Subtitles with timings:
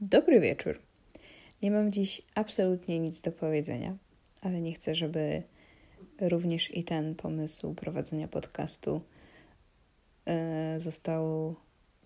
[0.00, 0.78] Dobry wieczór.
[1.62, 3.96] Nie mam dziś absolutnie nic do powiedzenia,
[4.42, 5.42] ale nie chcę, żeby
[6.20, 9.00] również i ten pomysł prowadzenia podcastu
[10.26, 10.34] yy,
[10.80, 11.54] został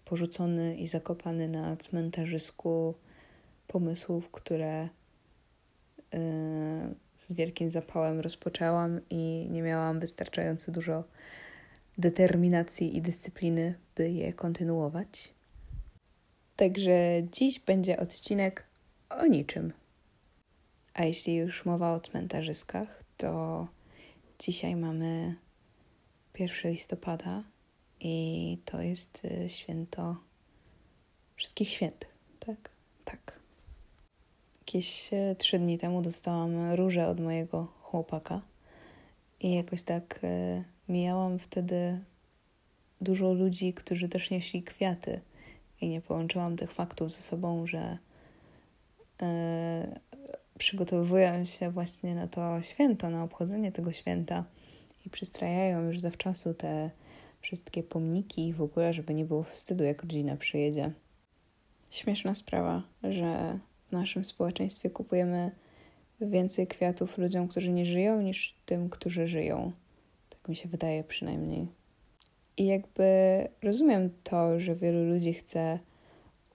[0.05, 2.95] porzucony i zakopany na cmentarzysku
[3.67, 4.89] pomysłów, które
[6.13, 6.19] yy,
[7.17, 11.05] z wielkim zapałem rozpoczęłam i nie miałam wystarczająco dużo
[11.99, 15.40] determinacji i dyscypliny, by je kontynuować.
[16.61, 18.67] Także dziś będzie odcinek
[19.11, 19.73] o niczym.
[20.95, 23.67] A jeśli już mowa o cmentarzyskach, to
[24.39, 25.35] dzisiaj mamy
[26.39, 27.43] 1 listopada
[28.01, 30.17] i to jest y, święto
[31.37, 32.71] wszystkich świętych, tak?
[33.05, 33.41] Tak.
[34.61, 38.43] Jakieś y, trzy dni temu dostałam różę od mojego chłopaka
[39.41, 42.01] i jakoś tak y, mijałam wtedy
[43.01, 45.21] dużo ludzi, którzy też nieśli kwiaty
[45.81, 47.99] i nie połączyłam tych faktów ze sobą, że
[49.21, 49.27] yy,
[50.59, 54.45] przygotowują się właśnie na to święto, na obchodzenie tego święta
[55.07, 56.91] i przystrajają już zawczasu te
[57.41, 60.93] wszystkie pomniki w ogóle, żeby nie było wstydu, jak rodzina przyjedzie.
[61.91, 63.59] Śmieszna sprawa, że
[63.89, 65.51] w naszym społeczeństwie kupujemy
[66.21, 69.73] więcej kwiatów ludziom, którzy nie żyją, niż tym, którzy żyją.
[70.31, 71.80] Tak mi się wydaje przynajmniej.
[72.57, 73.09] I jakby
[73.63, 75.79] rozumiem to, że wielu ludzi chce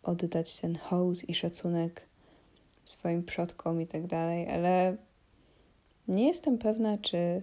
[0.04, 2.02] oddać ten hołd i szacunek
[2.86, 4.98] swoim przodkom i tak dalej, ale
[6.08, 7.42] nie jestem pewna, czy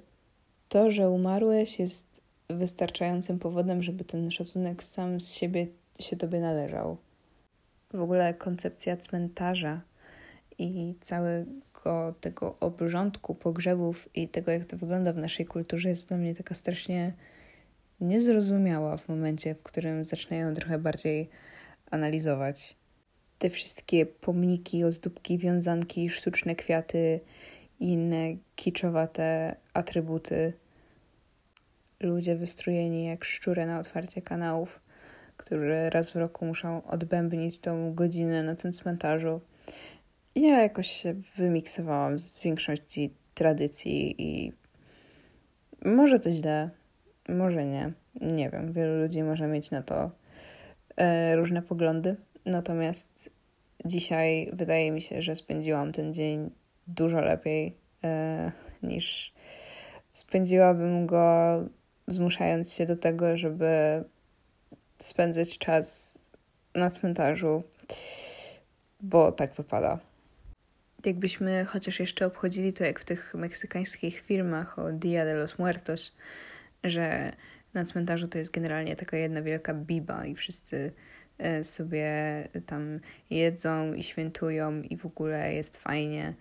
[0.68, 5.66] to, że umarłeś, jest wystarczającym powodem, żeby ten szacunek sam z siebie
[6.00, 6.96] się tobie należał.
[7.94, 9.80] W ogóle koncepcja cmentarza
[10.58, 16.16] i całego tego obrządku pogrzebów i tego, jak to wygląda w naszej kulturze, jest dla
[16.16, 17.12] mnie taka strasznie
[18.02, 21.28] niezrozumiała w momencie, w którym zaczynają ją trochę bardziej
[21.90, 22.76] analizować.
[23.38, 27.20] Te wszystkie pomniki, ozdóbki, wiązanki, sztuczne kwiaty
[27.80, 30.52] i inne kiczowate atrybuty.
[32.00, 34.80] Ludzie wystrojeni jak szczury na otwarcie kanałów,
[35.36, 39.40] którzy raz w roku muszą odbębnić tą godzinę na tym cmentarzu.
[40.34, 44.52] Ja jakoś się wymiksowałam z większości tradycji i
[45.84, 46.70] może to źle,
[47.28, 47.92] może nie.
[48.20, 50.10] Nie wiem, wielu ludzi może mieć na to
[50.96, 52.16] e, różne poglądy.
[52.44, 53.30] Natomiast
[53.84, 56.50] dzisiaj wydaje mi się, że spędziłam ten dzień
[56.86, 59.34] dużo lepiej e, niż
[60.12, 61.56] spędziłabym go
[62.06, 64.04] zmuszając się do tego, żeby
[64.98, 66.18] spędzać czas
[66.74, 67.62] na cmentarzu,
[69.00, 69.98] bo tak wypada.
[71.06, 76.12] Jakbyśmy chociaż jeszcze obchodzili to jak w tych meksykańskich filmach o Dia de los Muertos,
[76.84, 77.32] że
[77.74, 80.92] na cmentarzu to jest generalnie taka jedna wielka biba i wszyscy
[81.38, 82.12] e, sobie
[82.66, 83.00] tam
[83.30, 86.34] jedzą i świętują i w ogóle jest fajnie.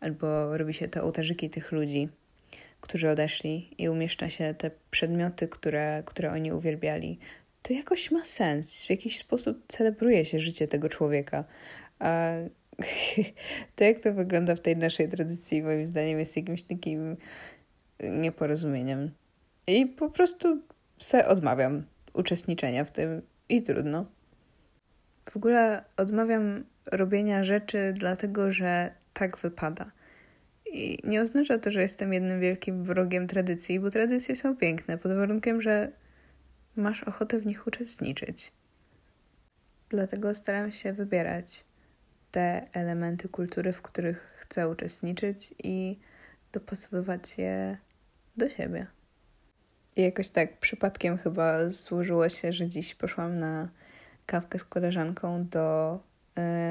[0.00, 2.08] Albo robi się te ołtarzyki tych ludzi,
[2.80, 7.18] którzy odeszli i umieszcza się te przedmioty, które, które oni uwielbiali.
[7.62, 8.86] To jakoś ma sens.
[8.86, 11.44] W jakiś sposób celebruje się życie tego człowieka.
[11.98, 12.32] A
[13.76, 17.16] to, jak to wygląda w tej naszej tradycji, moim zdaniem, jest jakimś takim
[18.00, 19.10] nieporozumieniem.
[19.68, 20.62] I po prostu
[20.98, 21.84] se odmawiam
[22.14, 24.06] uczestniczenia w tym i trudno.
[25.30, 29.90] W ogóle odmawiam robienia rzeczy dlatego, że tak wypada.
[30.72, 35.12] I nie oznacza to, że jestem jednym wielkim wrogiem tradycji, bo tradycje są piękne, pod
[35.12, 35.92] warunkiem, że
[36.76, 38.52] masz ochotę w nich uczestniczyć.
[39.88, 41.64] Dlatego staram się wybierać
[42.30, 45.98] te elementy kultury, w których chcę uczestniczyć i
[46.52, 47.78] dopasowywać je
[48.36, 48.97] do siebie.
[49.98, 53.68] I jakoś tak przypadkiem chyba złożyło się, że dziś poszłam na
[54.26, 55.98] kawkę z koleżanką do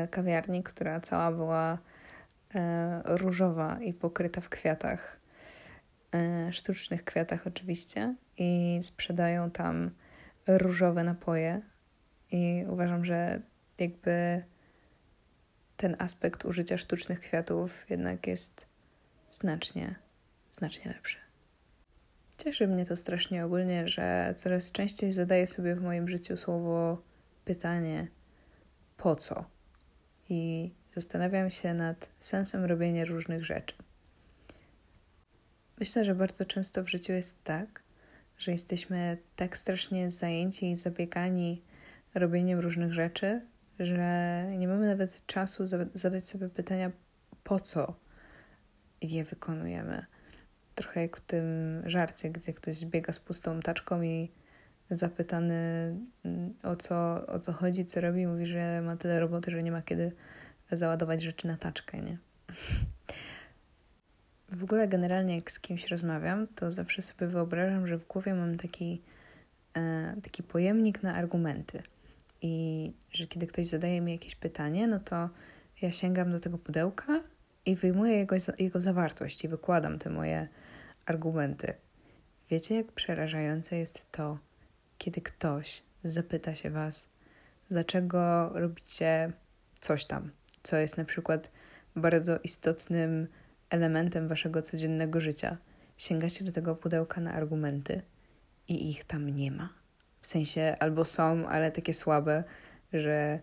[0.03, 2.59] y, kawiarni, która cała była y,
[3.05, 5.19] różowa i pokryta w kwiatach,
[6.49, 9.91] y, sztucznych kwiatach oczywiście, i sprzedają tam
[10.47, 11.61] różowe napoje.
[12.31, 13.41] I uważam, że
[13.79, 14.43] jakby
[15.77, 18.67] ten aspekt użycia sztucznych kwiatów jednak jest
[19.29, 19.95] znacznie,
[20.51, 21.26] znacznie lepszy.
[22.37, 27.01] Cieszy mnie to strasznie ogólnie, że coraz częściej zadaję sobie w moim życiu słowo
[27.45, 28.07] pytanie
[28.97, 29.45] po co?
[30.29, 33.75] I zastanawiam się nad sensem robienia różnych rzeczy.
[35.79, 37.83] Myślę, że bardzo często w życiu jest tak,
[38.37, 41.61] że jesteśmy tak strasznie zajęci i zabiegani
[42.15, 43.41] robieniem różnych rzeczy,
[43.79, 45.63] że nie mamy nawet czasu
[45.93, 46.91] zadać sobie pytania,
[47.43, 47.95] po co
[49.01, 50.05] je wykonujemy
[50.77, 51.43] trochę jak w tym
[51.85, 54.31] żarcie, gdzie ktoś biega z pustą taczką i
[54.89, 55.55] zapytany
[56.25, 59.71] mm, o co, o co chodzi, co robi, mówi, że ma tyle roboty, że nie
[59.71, 60.11] ma kiedy
[60.71, 62.17] załadować rzeczy na taczkę, nie?
[64.49, 68.57] W ogóle generalnie jak z kimś rozmawiam, to zawsze sobie wyobrażam, że w głowie mam
[68.57, 69.01] taki,
[69.77, 71.83] e, taki pojemnik na argumenty.
[72.41, 75.29] I że kiedy ktoś zadaje mi jakieś pytanie, no to
[75.81, 77.23] ja sięgam do tego pudełka
[77.65, 80.47] i wyjmuję jego, jego zawartość i wykładam te moje
[81.07, 81.73] argumenty.
[82.49, 84.37] Wiecie, jak przerażające jest to,
[84.97, 87.07] kiedy ktoś zapyta się was,
[87.69, 89.31] dlaczego robicie
[89.79, 90.31] coś tam,
[90.63, 91.51] co jest na przykład
[91.95, 93.27] bardzo istotnym
[93.69, 95.57] elementem waszego codziennego życia.
[95.97, 98.01] Sięgacie do tego pudełka na argumenty
[98.67, 99.69] i ich tam nie ma.
[100.21, 102.43] W sensie albo są, ale takie słabe,
[102.93, 103.39] że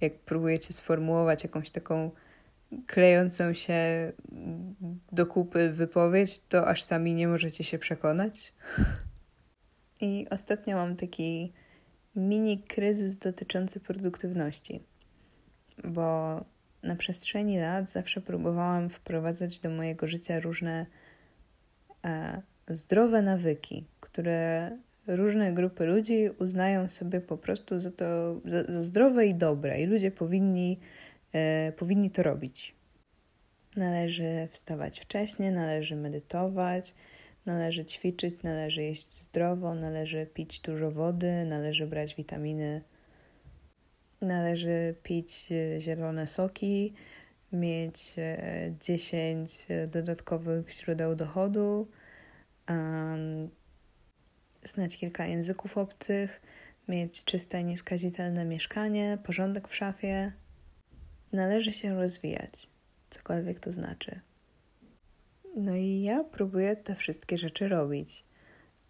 [0.00, 2.10] jak próbujecie sformułować jakąś taką
[2.86, 4.12] klejącą się
[5.12, 8.54] do kupy wypowiedź, to aż sami nie możecie się przekonać.
[10.00, 11.52] I ostatnio mam taki
[12.16, 14.82] mini kryzys dotyczący produktywności,
[15.84, 16.40] bo
[16.82, 20.86] na przestrzeni lat zawsze próbowałam wprowadzać do mojego życia różne
[22.04, 24.70] e, zdrowe nawyki, które
[25.06, 29.86] różne grupy ludzi uznają sobie po prostu za to za, za zdrowe i dobre, i
[29.86, 30.78] ludzie powinni,
[31.76, 32.74] powinni to robić.
[33.76, 36.94] Należy wstawać wcześnie, należy medytować,
[37.46, 42.82] należy ćwiczyć, należy jeść zdrowo, należy pić dużo wody, należy brać witaminy,
[44.20, 46.94] należy pić e, zielone soki,
[47.52, 48.14] mieć
[48.80, 51.88] 10 e, dodatkowych źródeł dochodu,
[54.64, 56.42] znać kilka języków obcych,
[56.88, 60.32] mieć czyste, nieskazitelne mieszkanie, porządek w szafie.
[61.32, 62.66] Należy się rozwijać,
[63.10, 64.20] cokolwiek to znaczy.
[65.56, 68.24] No i ja próbuję te wszystkie rzeczy robić,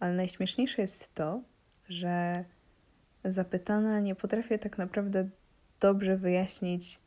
[0.01, 1.43] ale najśmieszniejsze jest to,
[1.89, 2.45] że
[3.25, 5.29] zapytana nie potrafię tak naprawdę
[5.81, 7.01] dobrze wyjaśnić,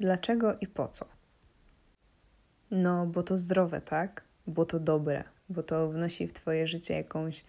[0.00, 1.06] dlaczego i po co.
[2.70, 4.24] No, bo to zdrowe, tak?
[4.46, 7.44] Bo to dobre, bo to wnosi w Twoje życie jakąś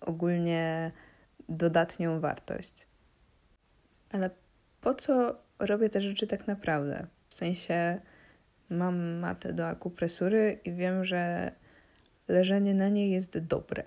[0.00, 0.92] ogólnie
[1.48, 2.86] dodatnią wartość.
[4.10, 4.30] Ale
[4.80, 7.06] po co robię te rzeczy tak naprawdę?
[7.28, 8.00] W sensie
[8.70, 11.52] mam matę do akupresury i wiem, że
[12.28, 13.82] leżenie na niej jest dobre.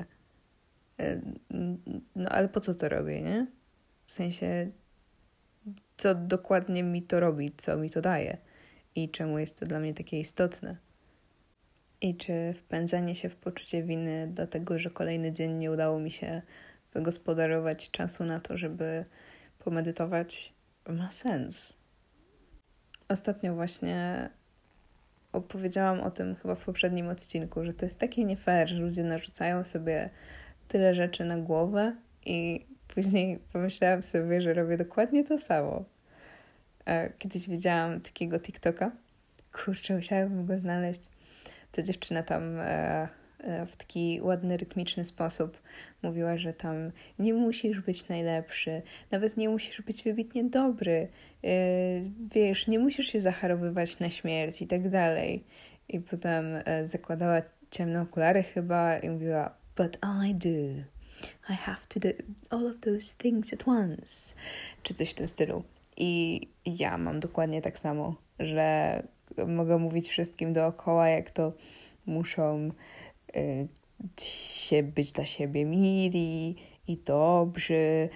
[1.00, 1.22] E,
[2.16, 3.48] no ale po co to robię, nie?
[4.06, 4.72] W sensie,
[5.98, 8.38] co dokładnie mi to robi, co mi to daje
[8.96, 10.78] i czemu jest to dla mnie takie istotne.
[12.02, 16.42] I czy wpędzanie się w poczucie winy, dlatego że kolejny dzień nie udało mi się
[16.94, 19.04] wygospodarować czasu na to, żeby
[19.60, 20.54] pomedytować,
[20.92, 21.78] ma sens.
[23.10, 24.30] Ostatnio właśnie
[25.31, 29.04] opowiedziałam o tym chyba w poprzednim odcinku, że to jest takie nie fair, że ludzie
[29.04, 30.10] narzucają sobie
[30.68, 31.95] tyle rzeczy na głowę
[32.25, 35.86] i później pomyślałam sobie, że robię dokładnie to samo.
[36.86, 38.92] E, kiedyś widziałam takiego TikToka.
[39.51, 41.04] Kurczę, musiałabym go znaleźć
[41.72, 43.07] ta dziewczyna tam e,
[43.68, 45.62] w taki ładny, rytmiczny sposób
[46.04, 48.81] mówiła, że tam nie musisz być najlepszy,
[49.12, 51.07] nawet nie musisz być wybitnie dobry,
[51.44, 51.48] e,
[52.31, 55.44] wiesz, nie musisz się zacharowywać na śmierć i tak dalej.
[55.89, 56.45] I potem
[56.84, 57.42] zakładała
[57.72, 59.98] ciemne okulary chyba i mówiła, but
[60.28, 60.84] I do.
[61.50, 62.10] I have to do
[62.50, 64.36] all of those things at once.
[64.84, 65.63] Czy coś w tym stylu.
[65.98, 69.04] I ja mam dokładnie tak samo, że
[69.48, 71.53] mogę mówić wszystkim dookoła, jak to
[72.06, 72.72] muszą
[74.22, 76.55] się być dla siebie mili
[76.88, 78.10] i dobrzy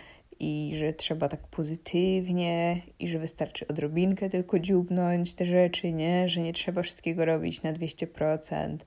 [0.43, 6.29] i że trzeba tak pozytywnie i że wystarczy odrobinkę tylko dziubnąć te rzeczy, nie?
[6.29, 8.77] Że nie trzeba wszystkiego robić na 200%,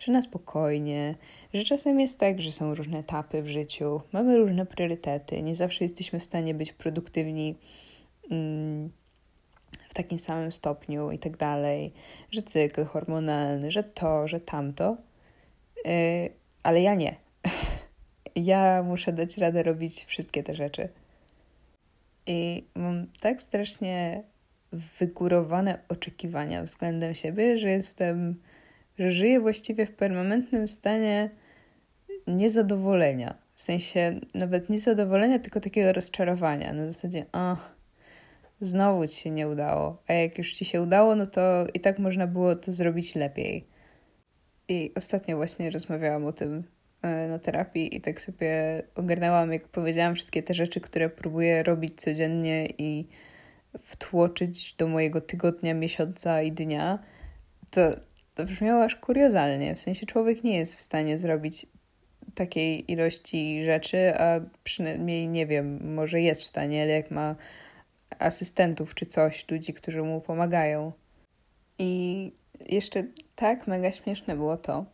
[0.00, 1.14] że na spokojnie,
[1.54, 5.84] że czasem jest tak, że są różne etapy w życiu, mamy różne priorytety, nie zawsze
[5.84, 7.54] jesteśmy w stanie być produktywni
[8.30, 8.90] mm,
[9.88, 11.92] w takim samym stopniu i tak dalej,
[12.30, 14.96] że cykl hormonalny, że to, że tamto,
[16.62, 17.16] ale ja nie.
[18.36, 20.88] ja muszę dać radę robić wszystkie te rzeczy.
[22.26, 24.22] I mam tak strasznie
[24.72, 28.42] wygórowane oczekiwania względem siebie, że jestem,
[28.98, 31.30] że żyję właściwie w permanentnym stanie
[32.26, 33.34] niezadowolenia.
[33.54, 36.72] W sensie nawet niezadowolenia, tylko takiego rozczarowania.
[36.72, 37.56] Na zasadzie, o,
[38.60, 40.02] znowu ci się nie udało.
[40.08, 43.66] A jak już ci się udało, no to i tak można było to zrobić lepiej.
[44.70, 46.64] I ostatnio właśnie rozmawiałam o tym
[47.02, 52.00] e, na terapii i tak sobie ogarnęłam, jak powiedziałam, wszystkie te rzeczy, które próbuję robić
[52.00, 53.08] codziennie i
[53.78, 56.98] wtłoczyć do mojego tygodnia, miesiąca i dnia,
[57.70, 57.80] to,
[58.34, 59.74] to brzmiało aż kuriozalnie.
[59.74, 61.66] W sensie człowiek nie jest w stanie zrobić
[62.34, 67.36] takiej ilości rzeczy, a przynajmniej nie wiem, może jest w stanie, ale jak ma
[68.18, 70.92] asystentów czy coś, ludzi, którzy mu pomagają.
[71.80, 72.32] I
[72.68, 73.04] jeszcze
[73.36, 74.84] tak mega śmieszne było to,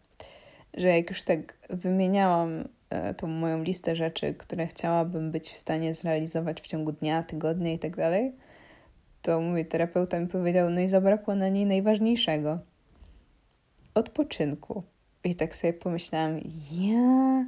[0.75, 5.95] że jak już tak wymieniałam e, tą moją listę rzeczy, które chciałabym być w stanie
[5.95, 8.33] zrealizować w ciągu dnia, tygodnia i tak dalej,
[9.23, 12.59] to mój terapeuta mi powiedział, no i zabrakło na niej najważniejszego
[13.95, 14.83] odpoczynku.
[15.25, 16.41] I tak sobie pomyślałam,
[16.73, 17.47] ja,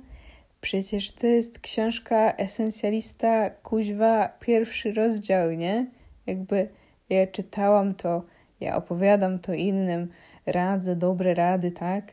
[0.60, 5.86] przecież to jest książka esencjalista, kuźwa, pierwszy rozdział, nie?
[6.26, 6.68] Jakby
[7.08, 8.22] ja czytałam to,
[8.60, 10.08] ja opowiadam to innym,
[10.46, 12.12] radzę dobre rady, tak?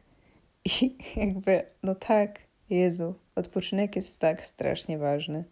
[0.66, 5.44] I jakby, no tak, Jezu, odpoczynek jest tak strasznie ważny.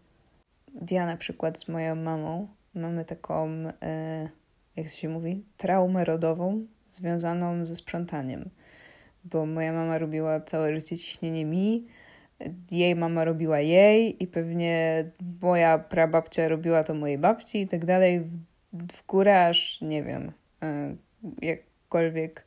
[0.92, 3.50] Ja na przykład z moją mamą mamy taką,
[3.82, 4.30] e,
[4.76, 8.50] jak się mówi, traumę rodową związaną ze sprzątaniem.
[9.24, 11.88] Bo moja mama robiła całe życie ciśnienie mi,
[12.72, 15.06] jej mama robiła jej i pewnie
[15.42, 20.32] moja prababcia robiła to mojej babci i tak dalej w, w górę aż, nie wiem,
[21.42, 22.46] jakkolwiek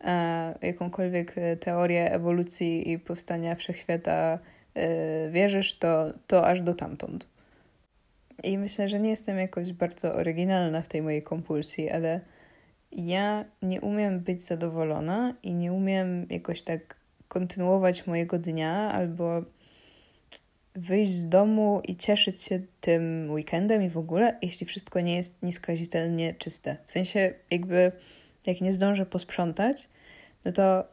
[0.00, 4.38] e, jakąkolwiek teorię ewolucji i powstania wszechświata
[4.74, 7.28] e, wierzysz, to, to aż do tamtąd.
[8.42, 12.20] I myślę, że nie jestem jakoś bardzo oryginalna w tej mojej kompulsji, ale
[12.92, 16.96] ja nie umiem być zadowolona i nie umiem jakoś tak
[17.28, 19.42] kontynuować mojego dnia albo
[20.78, 25.42] wyjść z domu i cieszyć się tym weekendem i w ogóle, jeśli wszystko nie jest
[25.42, 26.76] nieskazitelnie czyste.
[26.86, 27.92] W sensie, jakby
[28.46, 29.88] jak nie zdążę posprzątać,
[30.44, 30.84] no to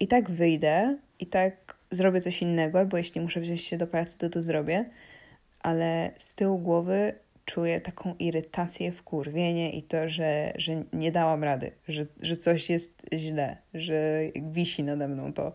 [0.00, 4.18] i tak wyjdę, i tak zrobię coś innego, albo jeśli muszę wziąć się do pracy,
[4.18, 4.84] to to zrobię,
[5.60, 11.70] ale z tyłu głowy czuję taką irytację, wkurwienie i to, że, że nie dałam rady,
[11.88, 15.52] że, że coś jest źle, że wisi nade mną to.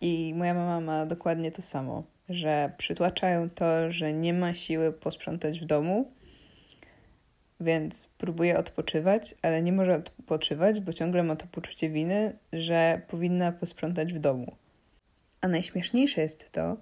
[0.00, 5.60] I moja mama ma dokładnie to samo, że przytłaczają to, że nie ma siły posprzątać
[5.60, 6.12] w domu,
[7.60, 13.52] więc próbuje odpoczywać, ale nie może odpoczywać, bo ciągle ma to poczucie winy, że powinna
[13.52, 14.56] posprzątać w domu.
[15.40, 16.76] A najśmieszniejsze jest to,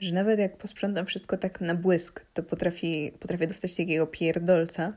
[0.00, 4.92] że nawet jak posprzątam wszystko tak na błysk, to potrafi, potrafię dostać takiego pierdolca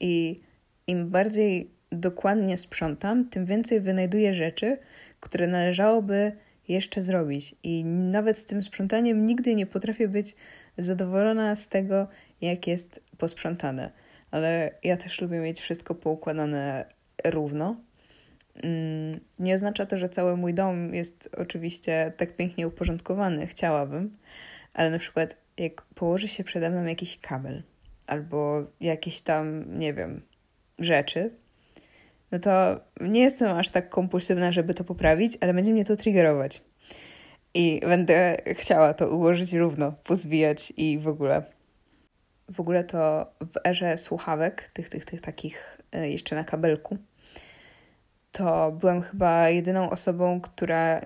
[0.00, 0.40] i
[0.86, 4.78] im bardziej dokładnie sprzątam, tym więcej wynajduję rzeczy,
[5.20, 6.32] które należałoby
[6.68, 7.54] jeszcze zrobić.
[7.62, 10.36] I nawet z tym sprzątaniem nigdy nie potrafię być
[10.78, 12.08] zadowolona z tego,
[12.40, 13.90] jak jest posprzątane.
[14.30, 16.84] Ale ja też lubię mieć wszystko poukładane
[17.24, 17.76] równo.
[18.54, 24.16] Mm, nie oznacza to, że cały mój dom jest oczywiście tak pięknie uporządkowany, chciałabym,
[24.74, 27.62] ale na przykład jak położy się przede mną jakiś kabel
[28.06, 30.22] albo jakieś tam, nie wiem,
[30.78, 31.30] rzeczy,
[32.32, 36.62] no to nie jestem aż tak kompulsywna, żeby to poprawić, ale będzie mnie to triggerować.
[37.54, 41.42] I będę chciała to ułożyć równo, pozwijać i w ogóle.
[42.48, 46.98] W ogóle to w erze słuchawek, tych, tych, tych takich e, jeszcze na kabelku,
[48.32, 51.00] to byłam chyba jedyną osobą, która,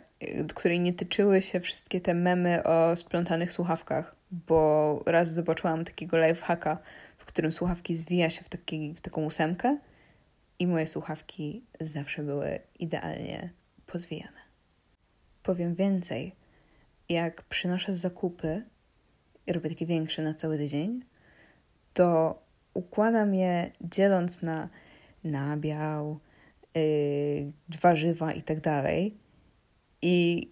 [0.54, 6.78] której nie tyczyły się wszystkie te memy o splątanych słuchawkach, bo raz zobaczyłam takiego lifehacka,
[7.18, 9.78] w którym słuchawki zwija się w, taki, w taką ósemkę
[10.58, 13.50] i moje słuchawki zawsze były idealnie
[13.86, 14.40] pozwijane.
[15.42, 16.34] Powiem więcej,
[17.08, 18.62] jak przynoszę zakupy
[19.46, 21.04] i robię takie większe na cały tydzień,
[21.94, 22.38] to
[22.74, 24.68] układam je dzieląc na
[25.24, 26.20] nabiał,
[26.74, 29.16] yy, warzywa i tak dalej.
[30.02, 30.50] I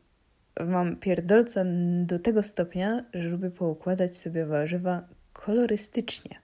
[0.67, 1.65] mam pierdolca
[2.03, 6.44] do tego stopnia, że lubię poukładać sobie warzywa kolorystycznie.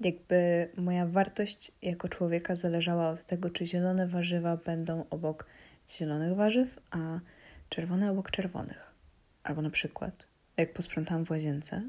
[0.00, 5.46] Jakby moja wartość jako człowieka zależała od tego, czy zielone warzywa będą obok
[5.88, 7.20] zielonych warzyw, a
[7.68, 8.94] czerwone obok czerwonych.
[9.42, 10.26] Albo na przykład,
[10.56, 11.82] jak posprzątałam w łazience,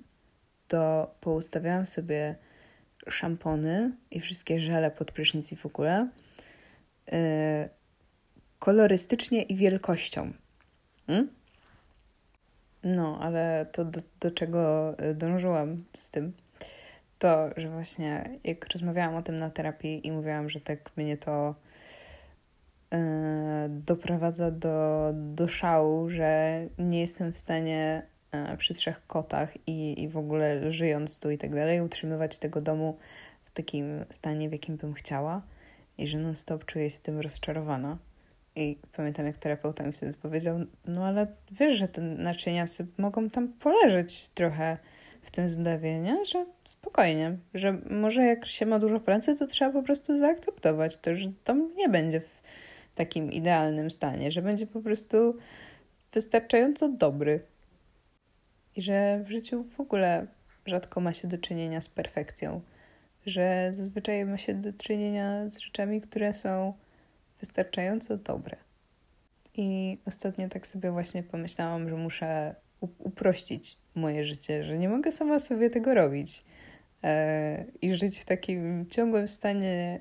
[0.68, 2.36] to poustawiałam sobie
[3.08, 6.10] szampony i wszystkie żele pod prysznic i w ogóle
[7.12, 7.18] yy,
[8.60, 10.34] kolorystycznie i wielkością.
[11.08, 11.30] Hmm?
[12.84, 16.34] No, ale to do, do czego y, dążyłam z tym,
[17.20, 21.56] to, że właśnie jak rozmawiałam o tym na terapii i mówiłam, że tak mnie to
[22.92, 23.00] yy,
[23.70, 28.02] doprowadza do, do szału, że nie jestem w stanie
[28.34, 32.62] yy, przy trzech kotach i, i w ogóle żyjąc tu i tak dalej, utrzymywać tego
[32.62, 32.98] domu
[33.44, 35.42] w takim stanie, w jakim bym chciała
[35.98, 37.98] i że non-stop czuję się tym rozczarowana.
[38.56, 42.66] I pamiętam, jak terapeuta mi wtedy powiedział, no ale wiesz, że te naczynia
[42.98, 44.78] mogą tam poleżeć trochę
[45.22, 46.26] w tym zlewie, nie?
[46.26, 51.16] Że spokojnie, że może jak się ma dużo pracy, to trzeba po prostu zaakceptować to,
[51.16, 52.42] że dom nie będzie w
[52.96, 55.38] takim idealnym stanie, że będzie po prostu
[56.14, 57.40] wystarczająco dobry.
[58.76, 60.28] I że w życiu w ogóle
[60.66, 62.62] rzadko ma się do czynienia z perfekcją,
[63.26, 66.74] że zazwyczaj ma się do czynienia z rzeczami, które są
[67.40, 68.58] wystarczająco dobre.
[69.56, 75.39] I ostatnio tak sobie właśnie pomyślałam, że muszę uprościć moje życie, że nie mogę sama
[75.39, 76.43] sobie tego robić
[77.03, 80.00] e, i żyć w takim ciągłym stanie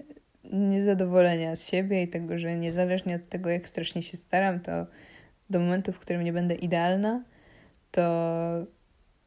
[0.52, 4.86] niezadowolenia z siebie i tego, że niezależnie od tego, jak strasznie się staram, to
[5.50, 7.24] do momentu, w którym nie będę idealna,
[7.90, 8.02] to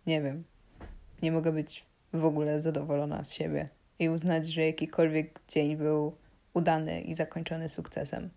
[0.08, 0.44] nie wiem,
[1.22, 6.16] nie mogę być w ogóle zadowolona z siebie i uznać, że jakikolwiek dzień był
[6.54, 8.30] udany i zakończony sukcesem.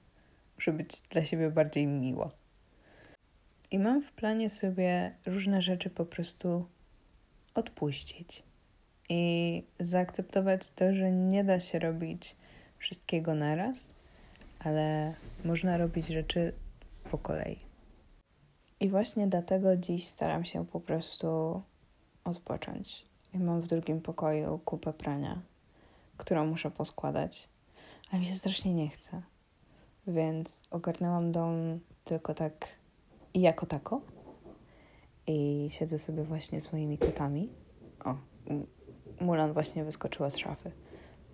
[0.56, 2.43] Muszę być dla siebie bardziej miło.
[3.74, 6.66] I mam w planie sobie różne rzeczy po prostu
[7.54, 8.42] odpuścić
[9.08, 12.36] i zaakceptować to, że nie da się robić
[12.78, 13.94] wszystkiego naraz,
[14.58, 15.14] ale
[15.44, 16.52] można robić rzeczy
[17.10, 17.58] po kolei.
[18.80, 21.62] I właśnie dlatego dziś staram się po prostu
[22.24, 23.06] odpocząć.
[23.32, 25.42] I mam w drugim pokoju kupę prania,
[26.16, 27.48] którą muszę poskładać,
[28.10, 29.22] a mi się strasznie nie chce.
[30.06, 32.83] Więc ogarnęłam dom tylko tak
[33.34, 34.00] i jako tako.
[35.26, 37.48] I siedzę sobie właśnie z moimi kotami.
[38.04, 38.16] O,
[39.20, 40.72] Mulan właśnie wyskoczyła z szafy.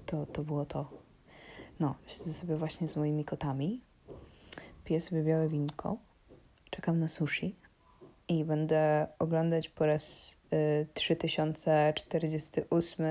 [0.07, 0.91] To, to było to.
[1.81, 3.81] No, siedzę sobie właśnie z moimi kotami.
[4.85, 5.97] Piję sobie białe winko.
[6.71, 7.57] Czekam na sushi.
[8.29, 13.07] I będę oglądać po raz y, 3048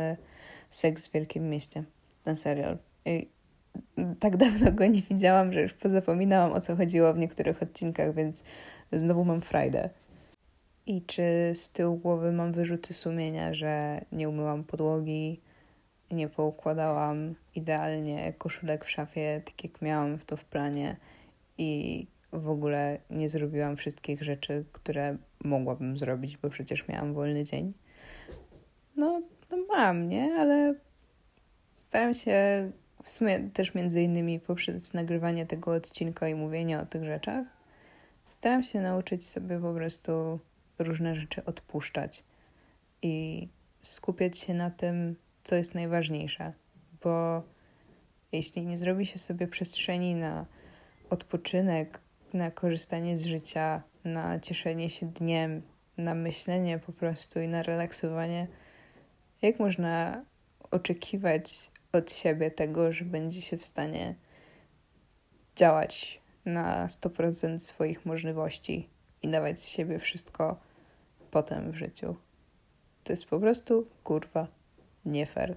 [0.69, 1.83] Seks w Wielkim Mieście.
[2.23, 2.77] Ten serial.
[3.05, 3.29] I
[4.19, 8.43] tak dawno go nie widziałam, że już pozapominałam o co chodziło w niektórych odcinkach, więc
[8.91, 9.89] znowu mam frajdę.
[10.85, 15.41] I czy z tyłu głowy mam wyrzuty sumienia, że nie umyłam podłogi,
[16.11, 20.97] nie poukładałam idealnie koszulek w szafie, tak jak miałam w to w planie
[21.57, 27.73] i w ogóle nie zrobiłam wszystkich rzeczy, które mogłabym zrobić, bo przecież miałam wolny dzień.
[28.95, 30.33] No, no mam, nie?
[30.39, 30.75] Ale
[31.75, 32.71] staram się
[33.03, 37.58] w sumie też między innymi poprzez nagrywanie tego odcinka i mówienie o tych rzeczach,
[38.29, 40.39] staram się nauczyć sobie po prostu
[40.79, 42.23] różne rzeczy odpuszczać
[43.01, 43.47] i
[43.81, 46.53] skupiać się na tym, co jest najważniejsze,
[47.03, 47.43] bo
[48.31, 50.45] jeśli nie zrobi się sobie przestrzeni na
[51.09, 51.99] odpoczynek,
[52.33, 55.61] na korzystanie z życia, na cieszenie się dniem,
[55.97, 58.47] na myślenie po prostu i na relaksowanie,
[59.41, 60.25] jak można
[60.71, 64.15] oczekiwać od siebie tego, że będzie się w stanie
[65.55, 68.89] działać na 100% swoich możliwości
[69.21, 70.59] i dawać z siebie wszystko
[71.31, 72.15] potem w życiu.
[73.03, 74.47] To jest po prostu kurwa
[75.05, 75.55] nie fair.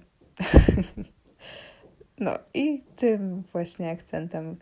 [2.25, 4.57] no i tym właśnie akcentem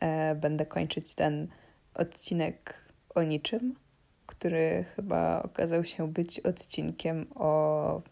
[0.00, 1.48] e, będę kończyć ten
[1.94, 3.74] odcinek o niczym,
[4.26, 8.02] który chyba okazał się być odcinkiem o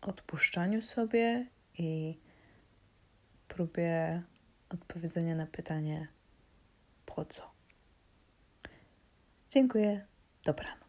[0.00, 1.46] odpuszczaniu sobie
[1.78, 2.18] i
[3.48, 4.22] próbie
[4.68, 6.08] odpowiedzenia na pytanie
[9.50, 10.06] Dziękuję.
[10.44, 10.79] Dobranoc.